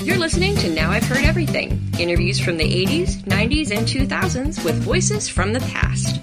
[0.00, 4.76] You're listening to Now I've Heard Everything interviews from the 80s, 90s, and 2000s with
[4.76, 6.20] voices from the past.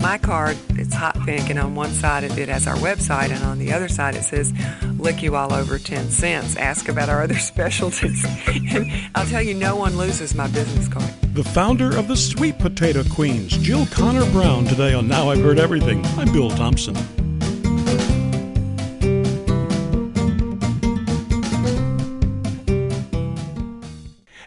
[0.00, 3.44] My card, it's hot pink, and on one side of it has our website, and
[3.44, 4.52] on the other side it says,
[4.98, 6.56] Lick you all over 10 cents.
[6.56, 8.24] Ask about our other specialties.
[8.48, 11.10] and I'll tell you, no one loses my business card.
[11.34, 15.58] The founder of the Sweet Potato Queens, Jill Conner Browne, today on Now I've Heard
[15.58, 16.04] Everything.
[16.16, 16.96] I'm Bill Thompson.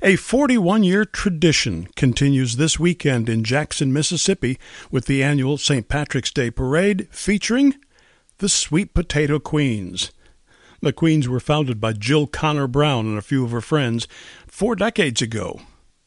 [0.08, 4.59] A 41 year tradition continues this weekend in Jackson, Mississippi,
[4.91, 5.88] with the annual St.
[5.90, 7.73] Patrick's Day Parade featuring
[8.38, 10.12] the Sweet Potato Queens.
[10.80, 14.08] The Queens were founded by Jill Conner Browne and a few of her friends
[14.46, 15.62] four decades ago.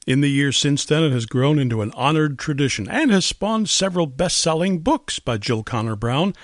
[0.06, 3.69] In the years since then, it has grown into an honored tradition and has spawned
[3.69, 6.37] several best selling books by Jill Conner Browne.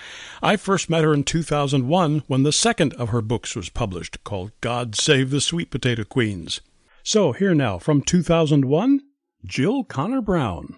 [0.42, 4.50] I first met her in 2001 when the second of her books was published, called
[4.60, 6.60] God Save the Sweet Potato Queens.
[7.06, 9.02] So, here now from 2001,
[9.44, 10.76] Jill Conner Browne.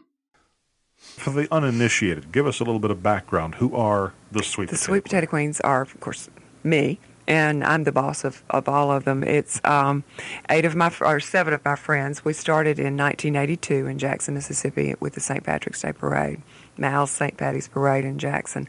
[0.97, 3.55] For the uninitiated, give us a little bit of background.
[3.55, 6.29] Who are the Sweet The Potato Sweet Potato Queens are, of course,
[6.65, 9.23] me, and I'm the boss of, of all of them.
[9.23, 10.03] It's um,
[10.51, 12.25] eight of my, or seven of my friends.
[12.25, 15.45] We started in 1982 in Jackson, Mississippi with the St.
[15.45, 16.43] Patrick's Day Parade,
[16.77, 17.37] Mal's St.
[17.37, 18.69] Paddy's Parade in Jackson.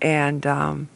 [0.00, 0.88] And um,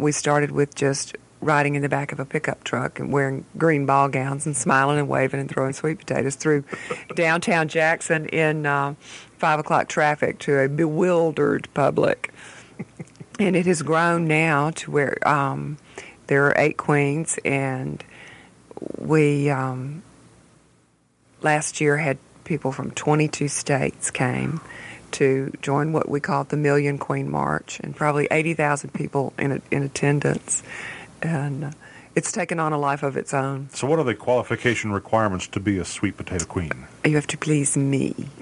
[0.00, 3.86] we started with just riding in the back of a pickup truck and wearing green
[3.86, 6.64] ball gowns and smiling and waving and throwing sweet potatoes through
[7.14, 8.94] downtown Jackson in uh,
[9.38, 12.32] five o'clock traffic to a bewildered public.
[13.38, 15.76] and it has grown now to where um,
[16.26, 18.02] there are eight queens, and
[18.98, 20.02] we um,
[21.42, 24.60] last year had people from 22 states came
[25.12, 29.82] to join what we call the Million Queen March, and probably 80,000 people in in
[29.82, 30.62] attendance,
[31.24, 31.70] and uh,
[32.14, 33.68] it's taken on a life of its own.
[33.72, 36.86] So, what are the qualification requirements to be a sweet potato queen?
[37.04, 38.14] You have to please me.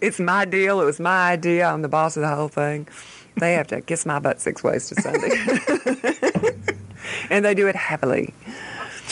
[0.00, 0.80] it's my deal.
[0.80, 1.66] It was my idea.
[1.66, 2.88] I'm the boss of the whole thing.
[3.36, 5.30] They have to kiss my butt six ways to Sunday,
[7.30, 8.34] and they do it happily.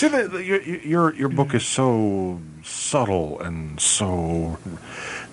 [0.01, 4.57] See, the, the, your, your your book is so subtle and so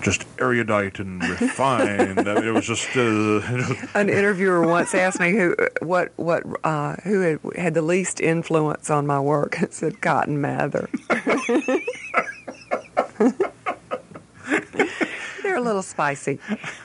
[0.01, 2.19] just erudite and refined.
[2.27, 3.39] I mean, it was just uh,
[3.97, 8.89] An interviewer once asked me who what what uh, who had, had the least influence
[8.89, 9.61] on my work.
[9.61, 10.89] It said Cotton Mather.
[15.43, 16.39] They're a little spicy.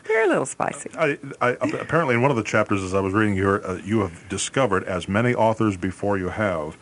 [0.06, 0.88] They're a little spicy.
[0.96, 4.02] I, I, apparently, in one of the chapters, as I was reading here, uh, you
[4.02, 6.76] have discovered, as many authors before you have,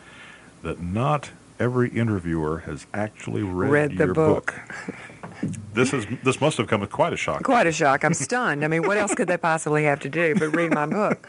[0.63, 4.59] that not every interviewer has actually read, Read the your book.
[5.73, 7.43] This is this must have come as quite a shock.
[7.43, 8.03] Quite a shock.
[8.03, 8.63] I'm stunned.
[8.63, 11.27] I mean, what else could they possibly have to do but read my book?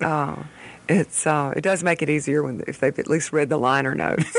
[0.00, 0.36] Uh,
[0.88, 3.94] it's uh, it does make it easier when if they've at least read the liner
[3.94, 4.36] notes.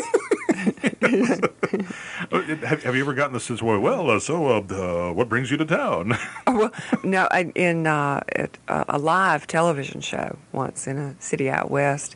[1.01, 3.61] have, have you ever gotten the sense?
[3.61, 6.17] Well, well, uh, so uh, uh, what brings you to town?
[6.45, 6.73] Oh, well,
[7.03, 11.71] no, I, in uh, at, uh, a live television show once in a city out
[11.71, 12.15] west,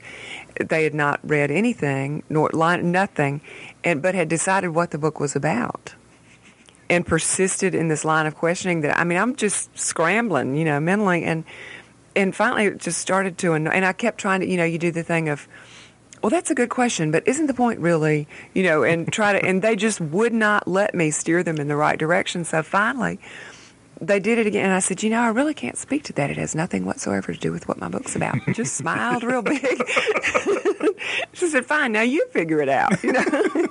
[0.60, 3.42] they had not read anything nor nothing,
[3.84, 5.96] and but had decided what the book was about,
[6.90, 8.82] and persisted in this line of questioning.
[8.82, 11.44] That I mean, I'm just scrambling, you know, mentally, and
[12.16, 13.54] and finally it just started to.
[13.54, 15.48] And I kept trying to, you know, you do the thing of.
[16.24, 19.46] Well, that's a good question, but isn't the point really, you know, and try to,
[19.46, 22.44] and they just would not let me steer them in the right direction.
[22.44, 23.20] So finally,
[24.02, 24.66] they did it again.
[24.66, 26.30] And I said, you know, I really can't speak to that.
[26.30, 28.38] It has nothing whatsoever to do with what my book's about.
[28.54, 29.60] Just smiled real big.
[31.34, 33.04] she said, fine, now you figure it out.
[33.04, 33.68] You know?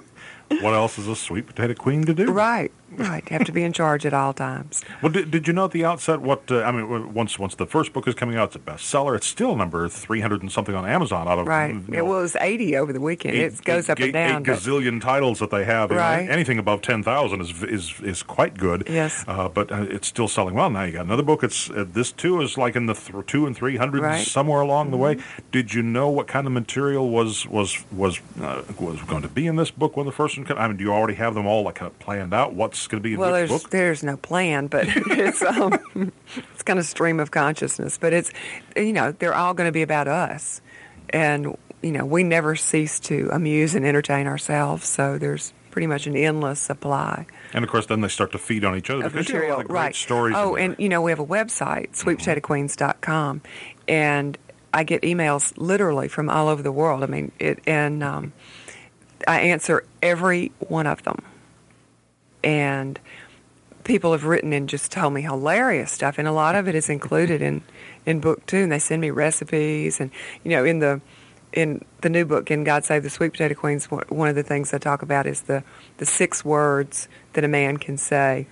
[0.60, 2.30] what else is a sweet potato queen to do?
[2.30, 3.22] right, right.
[3.30, 4.84] You have to be in charge at all times.
[5.02, 6.50] Well, did, did you know at the outset what?
[6.50, 9.16] Uh, I mean, once once the first book is coming out, it's a bestseller.
[9.16, 11.28] It's still number three hundred and something on Amazon.
[11.28, 11.74] Out of Right.
[11.74, 13.34] you It was 80 over the weekend.
[13.36, 14.42] eight- it goes eight- up and eight- down.
[14.42, 15.90] Eight gazillion titles that they have.
[15.90, 16.28] You know, Right.
[16.28, 18.84] anything above ten thousand is is is quite good.
[18.88, 19.24] Yes.
[19.28, 20.70] Uh, but uh, it's still selling well.
[20.70, 21.42] Now you got another book.
[21.44, 24.26] It's uh, this too is like in the th- two and three hundred Right.
[24.26, 25.16] somewhere along the way.
[25.52, 29.46] Did you know what kind of material was was was uh, was going to be
[29.46, 30.58] in this book when the first one came?
[30.58, 32.54] I mean, do you already have them all like kind of planned out?
[32.54, 33.70] What's going to be in well, there's book?
[33.70, 36.12] there's no plan, but it's um,
[36.50, 37.98] it's kind of stream of consciousness.
[37.98, 38.30] But it's
[38.76, 40.60] you know they're all going to be about us,
[41.10, 44.86] and you know we never cease to amuse and entertain ourselves.
[44.86, 48.64] So there's pretty much an endless supply And of course, then they start to feed
[48.64, 49.56] on each other of because you have a material.
[49.58, 49.94] lot of great right.
[49.94, 50.34] stories.
[50.38, 53.42] Oh, and you know we have a website, sweetpotatoqueens.com,
[53.86, 54.38] and
[54.72, 57.02] I get emails literally from all over the world.
[57.02, 58.32] I mean, it and um,
[59.26, 61.22] I answer every one of them,
[62.42, 62.98] and
[63.84, 66.88] people have written and just told me hilarious stuff, and a lot of it is
[66.88, 67.62] included in
[68.04, 68.58] in book two.
[68.58, 70.10] And they send me recipes, and
[70.44, 71.00] you know, in the
[71.52, 74.74] in the new book, in God Save the Sweet Potato Queens, one of the things
[74.74, 75.64] I talk about is the,
[75.96, 78.46] the six words that a man can say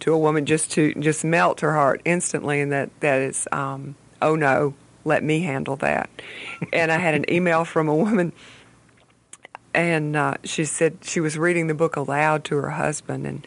[0.00, 3.94] to a woman just to just melt her heart instantly, and that that is, um,
[4.20, 4.74] oh no,
[5.04, 6.10] let me handle that.
[6.72, 8.32] and I had an email from a woman,
[9.74, 13.46] and uh, she said she was reading the book aloud to her husband, and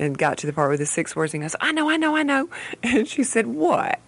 [0.00, 2.16] and got to the part with the six words, and goes, I know, I know,
[2.16, 2.48] I know.
[2.82, 4.00] And she said, what?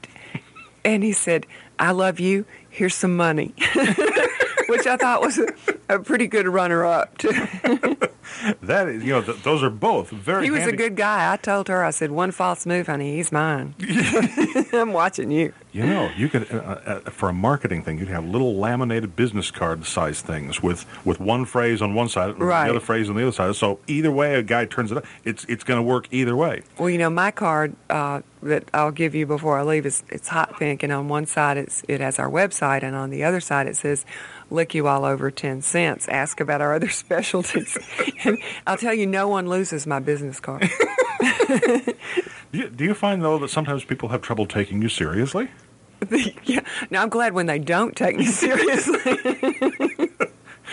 [0.84, 1.46] And he said,
[1.78, 2.46] I love you.
[2.70, 3.54] Here's some money.
[4.68, 5.48] Which I thought was a,
[5.90, 7.18] a pretty good runner up.
[8.62, 10.44] that is, you know, th- those are both very.
[10.44, 10.74] He was handy.
[10.74, 11.30] a good guy.
[11.30, 13.74] I told her, I said, one false move, honey, he's mine.
[14.72, 15.52] I'm watching you.
[15.72, 19.50] You know, you could uh, uh, for a marketing thing, you'd have little laminated business
[19.50, 22.64] card size things with with one phrase on one side and Right.
[22.64, 23.56] the other phrase on the other side.
[23.56, 25.06] So either way, a guy turns it up.
[25.24, 26.60] It's it's going to work either way.
[26.78, 30.28] Well, you know, my card uh, that I'll give you before I leave is it's
[30.28, 33.40] hot pink, and on one side it's it has our website, and on the other
[33.40, 34.04] side it says
[34.50, 37.78] "Lick you all over ten cents." Ask about our other specialties,
[38.24, 38.36] and
[38.66, 40.68] I'll tell you, no one loses my business card.
[42.52, 45.50] Do you, do you find though that sometimes people have trouble taking you seriously?
[46.44, 46.60] yeah.
[46.90, 49.18] Now I'm glad when they don't take me seriously.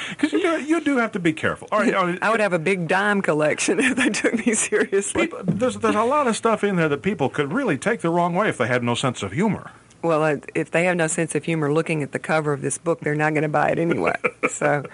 [0.09, 1.67] Because you do, you do have to be careful.
[1.71, 5.23] All right, uh, I would have a big dime collection if they took me seriously.
[5.27, 8.09] people, there's there's a lot of stuff in there that people could really take the
[8.09, 9.71] wrong way if they had no sense of humor.
[10.01, 12.77] Well, uh, if they have no sense of humor looking at the cover of this
[12.77, 14.15] book, they're not going to buy it anyway.
[14.49, 14.85] so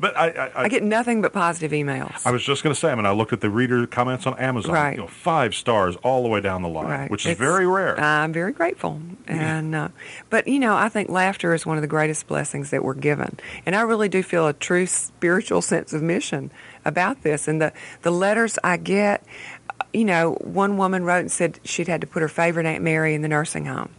[0.00, 2.26] But I I, I get nothing but positive emails.
[2.26, 4.38] I was just going to say, I mean, I looked at the reader comments on
[4.38, 4.72] Amazon.
[4.74, 4.94] Right.
[4.96, 7.10] You know, five stars all the way down the line, Right.
[7.10, 7.98] which is It's- very rare.
[8.00, 9.88] I'm very grateful, and uh,
[10.30, 13.38] but you know, I think laughter is one of the greatest blessings that we're given,
[13.66, 16.50] and I really do feel a true spiritual sense of mission
[16.84, 17.48] about this.
[17.48, 17.72] And the
[18.02, 19.24] the letters I get,
[19.92, 23.14] you know, one woman wrote and said she'd had to put her favorite Aunt Mary
[23.14, 23.90] in the nursing home,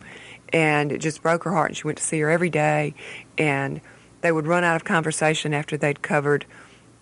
[0.54, 1.70] and it just broke her heart.
[1.72, 2.94] And she went to see her every day,
[3.38, 3.82] and
[4.26, 6.46] they would run out of conversation after they'd covered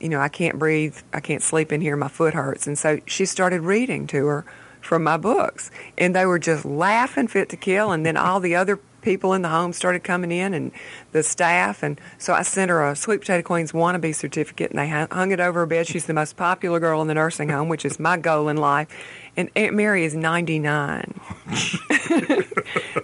[0.03, 2.67] you know, I can't breathe, I can't sleep in here, my foot hurts.
[2.67, 4.45] And so she started reading to her
[4.81, 5.71] from my books.
[5.97, 7.93] And they were just laughing fit to kill.
[7.93, 10.73] And then all the other people in the home started coming in and
[11.13, 11.83] the staff.
[11.83, 15.39] And so I sent her a Sweet Potato Queens wannabe certificate and they hung it
[15.39, 15.87] over her bed.
[15.87, 18.89] She's the most popular girl in the nursing home, which is my goal in life.
[19.37, 21.13] And Aunt Mary is 99.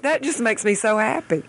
[0.01, 1.43] that just makes me so happy.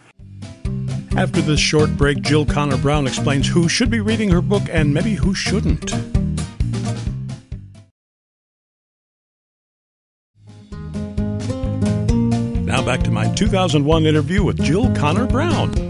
[1.17, 4.95] After this short break, Jill Conner Browne explains who should be reading her book and
[4.95, 5.93] maybe who shouldn't.
[12.65, 15.90] Now back to my 2001 interview with Jill Conner Browne.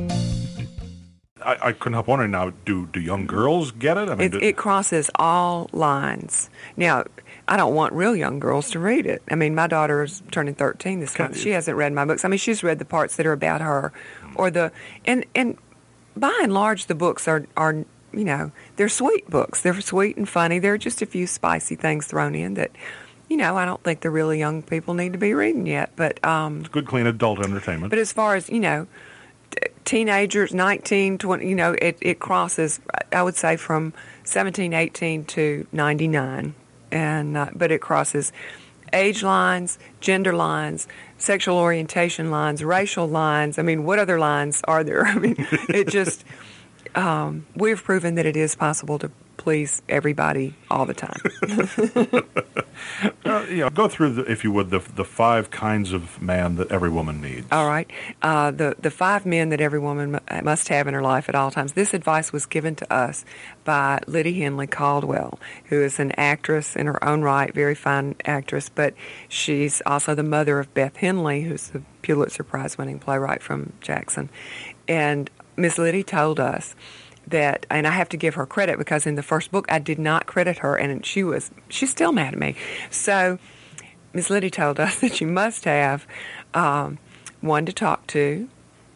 [1.44, 4.08] I, I couldn't help wondering now, do do young girls get it?
[4.08, 6.50] I mean, It, do- it crosses all lines.
[6.76, 7.04] Now,
[7.48, 9.22] I don't want real young girls to read it.
[9.30, 11.36] I mean, my daughter is turning 13 this month.
[11.38, 12.24] She hasn't read my books.
[12.24, 13.92] I mean, she's read the parts that are about her,
[14.36, 14.70] or the
[15.04, 15.56] and and
[16.16, 19.62] by and large, the books are are you know they're sweet books.
[19.62, 20.58] They're sweet and funny.
[20.58, 22.70] There are just a few spicy things thrown in that.
[23.28, 26.18] You know, I don't think the really young people need to be reading yet, but
[26.24, 27.90] um, good, clean adult entertainment.
[27.90, 28.88] but as far as, you know,
[29.84, 32.80] teenagers, 19, 20, you know, it, it crosses,
[33.12, 33.92] I would say, from
[34.24, 36.54] 17, 18 to 99.
[36.92, 38.32] And, uh, but it crosses
[38.92, 40.88] age lines, gender lines,
[41.18, 43.58] sexual orientation lines, racial lines.
[43.58, 45.04] I mean, what other lines are there?
[45.06, 45.36] I mean,
[45.68, 46.24] it just,
[46.94, 51.20] um, we've proven that it is possible to please everybody all the time.
[53.24, 56.72] Uh, know, go through, the, if you would, the the five kinds of man that
[56.72, 57.46] every woman needs.
[57.52, 57.88] All right.
[58.22, 61.34] Uh, the the five men that every woman mu- must have in her life at
[61.34, 61.74] all times.
[61.74, 63.24] This advice was given to us
[63.64, 68.68] by Liddy Henley Caldwell, who is an actress in her own right, very fine actress,
[68.68, 68.94] but
[69.28, 74.30] she's also the mother of Beth Henley, who's the Pulitzer Prize winning playwright from Jackson.
[74.88, 76.74] And Miss Liddy told us
[77.26, 79.98] that and I have to give her credit because in the first book I did
[79.98, 82.56] not credit her and she was she's still mad at me.
[82.90, 83.38] So
[84.12, 86.06] Miss Liddy told us that you must have
[86.54, 86.98] um,
[87.40, 88.48] one to talk to,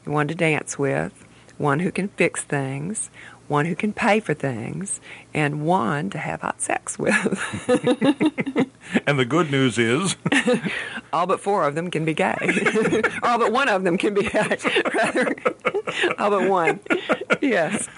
[0.05, 1.25] one to dance with,
[1.59, 3.11] one who can fix things,
[3.49, 5.01] one who can pay for things,
[5.33, 8.71] and one to have hot sex with.
[9.07, 10.17] And the good news is,
[11.13, 12.37] all but four of them can be gay.
[13.23, 14.59] all but one of them can be gay.
[14.95, 15.35] Rather,
[16.19, 16.81] all but one.
[17.41, 17.89] Yes.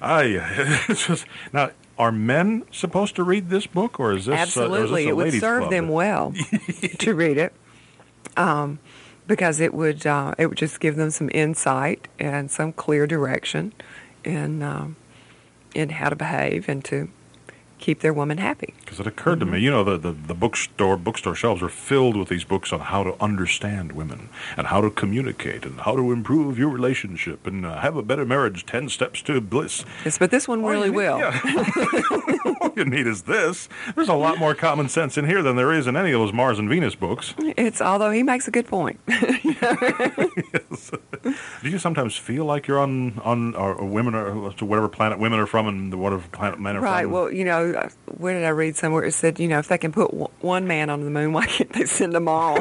[0.00, 0.40] I
[0.88, 1.70] it's just now.
[1.98, 5.08] Are men supposed to read this book, or is this uh, or is this Absolutely,
[5.08, 5.70] it would serve club?
[5.70, 6.32] them well
[6.98, 7.52] to read it,
[8.38, 8.78] um,
[9.26, 13.74] because it would uh, it would just give them some insight and some clear direction
[14.24, 14.96] in um,
[15.74, 17.08] in how to behave and to
[17.78, 18.74] keep their woman happy.
[18.90, 22.16] Because it occurred to me, you know, the, the, the bookstore bookstore shelves are filled
[22.16, 26.10] with these books on how to understand women and how to communicate and how to
[26.10, 28.66] improve your relationship and uh, have a better marriage.
[28.66, 29.84] Ten steps to bliss.
[30.04, 31.18] Yes, but this one All really need- will.
[31.18, 31.40] yeah.
[32.60, 33.68] All you need is this.
[33.94, 36.32] There's a lot more common sense in here than there is in any of those
[36.32, 37.34] Mars and Venus books.
[37.38, 38.98] It's although he makes a good point.
[41.62, 45.18] Do you sometimes feel like you're on on or, or women or to whatever planet
[45.18, 47.02] women are from and whatever planet men are right.
[47.02, 47.12] from?
[47.12, 49.04] Well, you know, uh, where did I read somewhere?
[49.04, 51.46] It said, you know, if they can put w- one man on the moon, why
[51.46, 52.58] can't they send them all?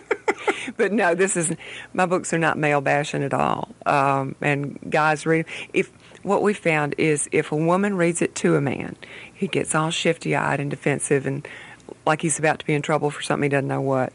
[0.76, 1.52] but no, this is
[1.92, 3.68] my books are not male bashing at all.
[3.84, 8.56] Um, and guys read if what we found is if a woman reads it to
[8.56, 8.96] a man,
[9.32, 11.46] he gets all shifty eyed and defensive and
[12.04, 14.12] like he's about to be in trouble for something he doesn't know what.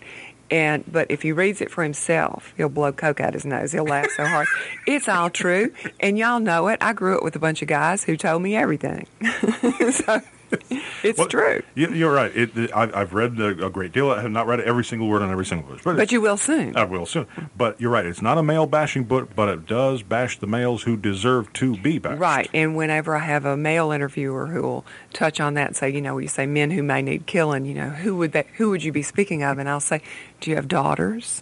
[0.49, 3.71] And but if he reads it for himself, he'll blow coke out his nose.
[3.71, 4.47] He'll laugh so hard.
[4.87, 6.79] it's all true, and y'all know it.
[6.81, 9.07] I grew up with a bunch of guys who told me everything,
[9.91, 10.21] so
[11.03, 11.61] it's Well, true.
[11.75, 12.35] You, you're right.
[12.35, 14.11] It, it, I've, read a, a great deal.
[14.11, 16.37] I have not read every single word on every single page, but, But you will
[16.37, 16.75] soon.
[16.75, 17.27] I will soon.
[17.55, 18.05] But you're right.
[18.05, 21.77] It's not a male bashing book, but it does bash the males who deserve to
[21.77, 22.19] be bashed.
[22.19, 25.89] Right, and whenever I have a male interviewer who will touch on that and say,
[25.89, 28.69] you know, you say men who may need killing, you know, who would that, who
[28.69, 29.57] would you be speaking of?
[29.57, 30.01] And I'll say,
[30.39, 31.41] do you have daughters?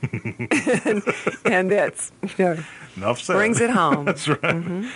[0.12, 1.02] and,
[1.44, 2.58] and that's you know,
[3.02, 3.34] Enough said.
[3.34, 4.04] brings it home.
[4.06, 4.42] That's right.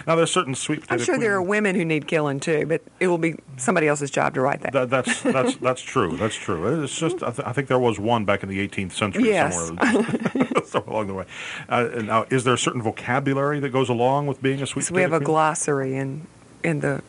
[0.06, 3.08] Now there's certain sweet I'm sure there are women who need killing too, but it
[3.08, 4.72] will be somebody else's job to write that.
[4.72, 6.16] That, that's that's that's true.
[6.16, 6.82] That's true.
[6.82, 9.54] It's just I, th- I think there was one back in the 18th century Yes.
[9.56, 11.24] somewhere, somewhere along the way.
[11.68, 14.94] Uh, now, is there a certain vocabulary that goes along with being a sweet so
[14.94, 15.26] we have a queen?
[15.26, 16.26] glossary in
[16.64, 17.02] in the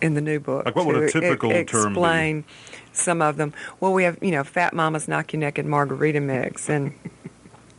[0.00, 0.64] in the new book.
[0.66, 1.64] Like, what would a to e- typical term be?
[2.00, 2.44] explain
[2.92, 3.52] some of them?
[3.80, 6.92] Well, we have you know, Fat Mama's Knock You Naked Margarita Mix and.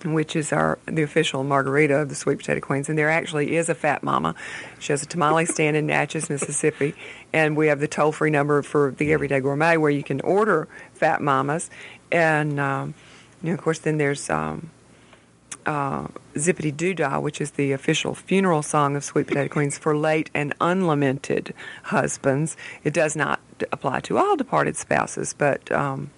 [0.03, 3.69] Which is our the official margarita of the Sweet Potato Queens, and there actually is
[3.69, 4.35] a Fat Mama.
[4.79, 6.93] She has a tamale stand in Natchez, Mississippi,
[7.31, 10.67] and we have the toll free number for the Everyday Gourmet where you can order
[10.93, 11.69] Fat Mamas,
[12.11, 12.93] and um,
[13.41, 14.71] you know, of course, then there's um,
[15.65, 19.95] uh, Zippity Doo Dah, which is the official funeral song of Sweet Potato Queens for
[19.95, 22.57] late and unlamented husbands.
[22.83, 23.39] It does not
[23.71, 26.11] apply to all departed spouses, but um,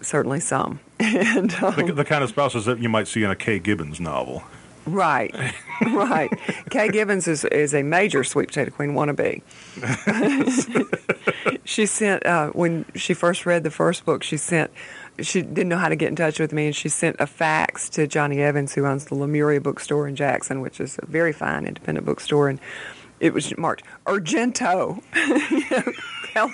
[0.00, 0.80] certainly some.
[1.00, 4.00] and, um, the, the kind of spouses that you might see in a Kaye Gibbons
[4.00, 4.42] novel.
[4.86, 5.34] right,
[5.92, 6.30] right.
[6.70, 9.42] Kaye Gibbons is, is a major Sweet Potato Queen wannabe.
[11.64, 14.22] she sent uh, when she first read the first book.
[14.22, 14.70] She sent.
[15.20, 17.88] She didn't know how to get in touch with me, and she sent a fax
[17.90, 21.64] to Johnny Evans, who owns the Lemuria bookstore in Jackson, which is a very fine
[21.64, 22.60] independent bookstore, and
[23.18, 23.82] it was marked.
[25.14, 26.50] You know,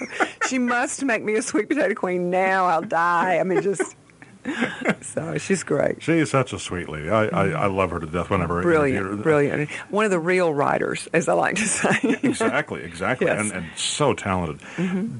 [0.48, 2.66] she must make me a sweet potato queen now.
[2.66, 3.38] I'll die.
[3.38, 3.96] I mean, just
[5.02, 6.02] so she's great.
[6.02, 7.08] She is such a sweet lady.
[7.10, 8.62] I, I, I love her to death whenever her.
[8.62, 9.70] Brilliant, brilliant.
[9.90, 11.96] One of the real writers, as I like to say.
[12.22, 13.40] exactly, exactly, Yes.
[13.40, 14.60] and, and so talented.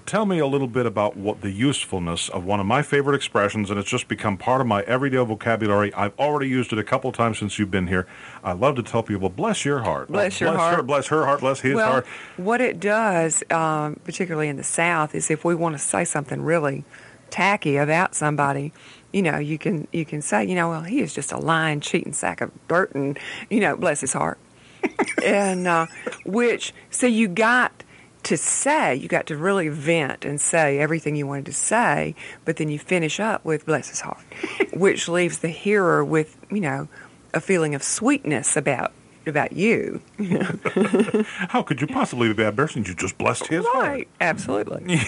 [0.07, 3.71] Tell me a little bit about what the usefulness of one of my favorite expressions,
[3.71, 5.93] and it's just become part of my everyday vocabulary.
[5.95, 8.07] I've already used it a couple times since you've been here.
[8.43, 10.87] I love to tell people, "Bless your heart, Bless Oh, your Her, heart.
[10.87, 15.15] bless her heart, bless his well, heart." what it does, um, particularly in the South,
[15.15, 16.85] is if we want to say something really
[17.31, 18.73] tacky about somebody,
[19.13, 21.81] you know, you can you can say, you know, well, he is just a lying,
[21.81, 23.19] cheating sack of dirt, and
[23.51, 24.39] you know, bless his heart.
[25.25, 25.87] and uh,
[26.25, 27.85] which so you got
[28.25, 32.15] to say, you got to really vent and say everything you wanted to say,
[32.45, 34.23] but then you finish up with bless his heart,
[34.73, 36.89] which leaves the hearer with you know
[37.35, 38.93] a feeling of sweetness about
[39.27, 40.03] about you.
[41.49, 42.85] How could you possibly be that person?
[42.85, 43.85] You just blessed his heart.
[43.85, 45.01] Right, absolutely.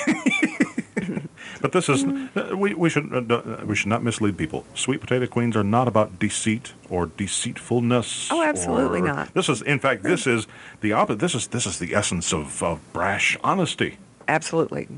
[1.65, 4.67] But this is uh, we we should uh, uh, we should not mislead people.
[4.75, 8.29] Sweet potato queens are not about deceit or deceitfulness.
[8.31, 9.33] Oh, absolutely or- not.
[9.33, 10.47] This is, in fact, this is
[10.83, 11.21] the opposite.
[11.21, 13.97] This is this is the essence of, of brash honesty.
[14.29, 14.89] Absolutely.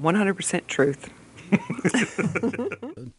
[0.00, 1.10] 100% truth.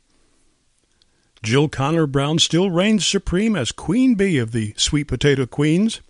[1.44, 6.02] Jill Conner Browne still reigns supreme as Queen Bee of the Sweet Potato Queens,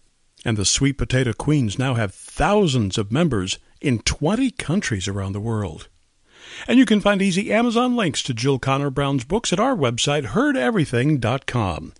[0.45, 5.41] and the Sweet Potato Queens now have thousands of members in 20 countries around the
[5.41, 5.89] world.
[6.67, 10.27] And you can find easy Amazon links to Jill Conner Browne's books at our website,
[10.27, 11.93] heardeverything.com.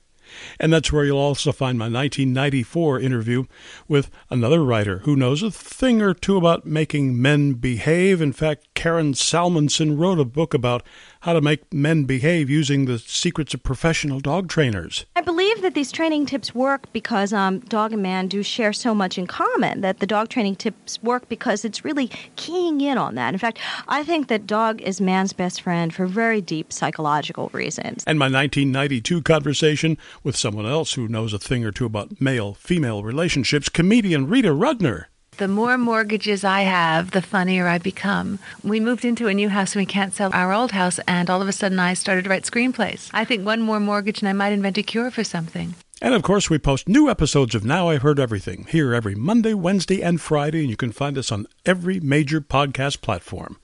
[0.59, 3.45] And that's where you'll also find my 1994 interview
[3.87, 8.21] with another writer who knows a thing or two about making men behave.
[8.21, 10.83] In fact, Karen Salmansohn wrote a book about
[11.25, 15.07] how to make men behave using the secrets of professional dog trainers.
[15.15, 18.93] I believe that these training tips work because um, dog and man do share so
[18.93, 19.81] much in common.
[19.81, 23.33] That the dog training tips work because it's really keying in on that.
[23.33, 28.03] In fact, I think that dog is man's best friend for very deep psychological reasons.
[28.05, 32.53] And my 1992 conversation with someone else who knows a thing or two about male
[32.53, 35.05] female relationships, comedian Rita Rudner.
[35.37, 38.39] The more mortgages I have, the funnier I become.
[38.63, 41.41] We moved into a new house and we can't sell our old house, and all
[41.41, 43.09] of a sudden I started to write screenplays.
[43.13, 45.75] I think one more mortgage and I might invent a cure for something.
[46.01, 49.53] And of course, we post new episodes of Now I've Heard Everything here every Monday,
[49.53, 53.57] Wednesday, and Friday, and you can find us on every major podcast platform.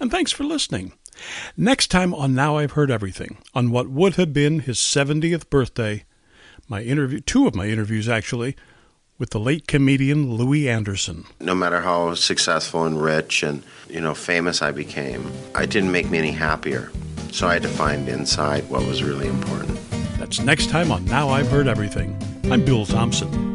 [0.00, 0.92] And thanks for listening.
[1.56, 6.04] Next time on Now I've Heard Everything, on what would have been his 70th birthday,
[6.68, 8.56] my interview, two of my interviews actually,
[9.22, 11.24] with the late comedian Louie Anderson.
[11.38, 16.10] No matter how successful and rich and, you know, famous I became, it didn't make
[16.10, 16.90] me any happier.
[17.30, 19.78] So I had to find inside what was really important.
[20.18, 22.20] That's next time on Now I've Heard Everything.
[22.50, 23.51] I'm Bill Thompson.